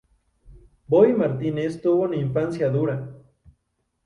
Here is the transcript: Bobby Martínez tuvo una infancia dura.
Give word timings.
Bobby 0.87 1.13
Martínez 1.13 1.79
tuvo 1.79 2.01
una 2.05 2.15
infancia 2.15 2.69
dura. 2.71 3.07